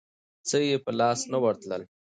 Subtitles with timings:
[0.47, 1.81] څه یې په لاس نه ورتلل.